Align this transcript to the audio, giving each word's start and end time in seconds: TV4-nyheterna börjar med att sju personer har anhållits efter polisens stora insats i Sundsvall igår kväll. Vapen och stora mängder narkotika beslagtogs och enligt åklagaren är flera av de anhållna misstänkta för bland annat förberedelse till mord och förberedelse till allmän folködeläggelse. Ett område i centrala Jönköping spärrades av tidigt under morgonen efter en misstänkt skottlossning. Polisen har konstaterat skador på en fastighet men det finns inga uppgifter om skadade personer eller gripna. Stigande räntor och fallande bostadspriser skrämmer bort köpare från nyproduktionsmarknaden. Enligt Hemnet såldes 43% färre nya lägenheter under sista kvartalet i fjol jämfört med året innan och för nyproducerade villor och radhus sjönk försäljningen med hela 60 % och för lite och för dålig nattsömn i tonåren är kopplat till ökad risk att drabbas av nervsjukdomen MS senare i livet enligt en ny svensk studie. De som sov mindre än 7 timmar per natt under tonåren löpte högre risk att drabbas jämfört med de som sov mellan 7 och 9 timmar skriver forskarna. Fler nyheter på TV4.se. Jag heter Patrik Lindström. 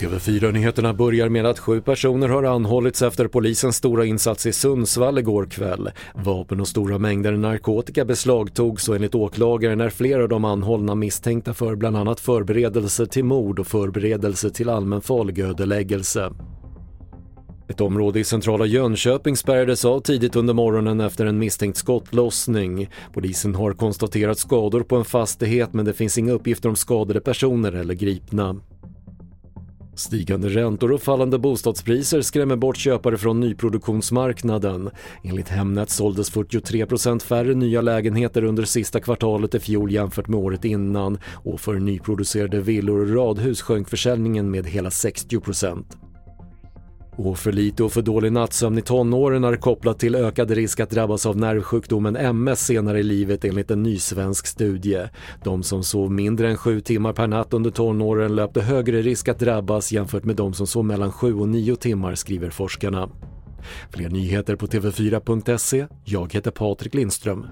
TV4-nyheterna 0.00 0.94
börjar 0.94 1.28
med 1.28 1.46
att 1.46 1.58
sju 1.58 1.80
personer 1.80 2.28
har 2.28 2.42
anhållits 2.42 3.02
efter 3.02 3.28
polisens 3.28 3.76
stora 3.76 4.04
insats 4.04 4.46
i 4.46 4.52
Sundsvall 4.52 5.18
igår 5.18 5.46
kväll. 5.46 5.90
Vapen 6.14 6.60
och 6.60 6.68
stora 6.68 6.98
mängder 6.98 7.32
narkotika 7.32 8.04
beslagtogs 8.04 8.88
och 8.88 8.96
enligt 8.96 9.14
åklagaren 9.14 9.80
är 9.80 9.90
flera 9.90 10.22
av 10.22 10.28
de 10.28 10.44
anhållna 10.44 10.94
misstänkta 10.94 11.54
för 11.54 11.74
bland 11.74 11.96
annat 11.96 12.20
förberedelse 12.20 13.06
till 13.06 13.24
mord 13.24 13.58
och 13.58 13.66
förberedelse 13.66 14.50
till 14.50 14.68
allmän 14.68 15.00
folködeläggelse. 15.00 16.30
Ett 17.68 17.80
område 17.80 18.20
i 18.20 18.24
centrala 18.24 18.66
Jönköping 18.66 19.36
spärrades 19.36 19.84
av 19.84 20.00
tidigt 20.00 20.36
under 20.36 20.54
morgonen 20.54 21.00
efter 21.00 21.26
en 21.26 21.38
misstänkt 21.38 21.76
skottlossning. 21.76 22.90
Polisen 23.12 23.54
har 23.54 23.72
konstaterat 23.72 24.38
skador 24.38 24.82
på 24.82 24.96
en 24.96 25.04
fastighet 25.04 25.72
men 25.72 25.84
det 25.84 25.92
finns 25.92 26.18
inga 26.18 26.32
uppgifter 26.32 26.68
om 26.68 26.76
skadade 26.76 27.20
personer 27.20 27.72
eller 27.72 27.94
gripna. 27.94 28.56
Stigande 29.96 30.48
räntor 30.48 30.92
och 30.92 31.02
fallande 31.02 31.38
bostadspriser 31.38 32.20
skrämmer 32.20 32.56
bort 32.56 32.76
köpare 32.76 33.18
från 33.18 33.40
nyproduktionsmarknaden. 33.40 34.90
Enligt 35.22 35.48
Hemnet 35.48 35.90
såldes 35.90 36.32
43% 36.32 37.22
färre 37.22 37.54
nya 37.54 37.80
lägenheter 37.80 38.44
under 38.44 38.64
sista 38.64 39.00
kvartalet 39.00 39.54
i 39.54 39.60
fjol 39.60 39.92
jämfört 39.92 40.28
med 40.28 40.40
året 40.40 40.64
innan 40.64 41.18
och 41.44 41.60
för 41.60 41.74
nyproducerade 41.74 42.60
villor 42.60 43.00
och 43.00 43.14
radhus 43.14 43.62
sjönk 43.62 43.88
försäljningen 43.88 44.50
med 44.50 44.66
hela 44.66 44.90
60 44.90 45.40
% 45.40 46.03
och 47.16 47.38
för 47.38 47.52
lite 47.52 47.84
och 47.84 47.92
för 47.92 48.02
dålig 48.02 48.32
nattsömn 48.32 48.78
i 48.78 48.82
tonåren 48.82 49.44
är 49.44 49.56
kopplat 49.56 49.98
till 49.98 50.14
ökad 50.14 50.50
risk 50.50 50.80
att 50.80 50.90
drabbas 50.90 51.26
av 51.26 51.36
nervsjukdomen 51.36 52.16
MS 52.16 52.66
senare 52.66 53.00
i 53.00 53.02
livet 53.02 53.44
enligt 53.44 53.70
en 53.70 53.82
ny 53.82 53.98
svensk 53.98 54.46
studie. 54.46 55.08
De 55.44 55.62
som 55.62 55.82
sov 55.84 56.12
mindre 56.12 56.50
än 56.50 56.56
7 56.56 56.80
timmar 56.80 57.12
per 57.12 57.26
natt 57.26 57.54
under 57.54 57.70
tonåren 57.70 58.36
löpte 58.36 58.60
högre 58.60 59.02
risk 59.02 59.28
att 59.28 59.38
drabbas 59.38 59.92
jämfört 59.92 60.24
med 60.24 60.36
de 60.36 60.54
som 60.54 60.66
sov 60.66 60.84
mellan 60.84 61.12
7 61.12 61.34
och 61.34 61.48
9 61.48 61.76
timmar 61.76 62.14
skriver 62.14 62.50
forskarna. 62.50 63.08
Fler 63.90 64.08
nyheter 64.08 64.56
på 64.56 64.66
TV4.se. 64.66 65.86
Jag 66.04 66.32
heter 66.32 66.50
Patrik 66.50 66.94
Lindström. 66.94 67.46